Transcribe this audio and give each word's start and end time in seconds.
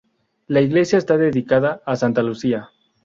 La 0.47 0.61
iglesia 0.61 0.97
está 0.97 1.15
dedicada 1.15 1.83
a 1.85 1.95
Santa 1.95 2.23
Lucía. 2.23 2.71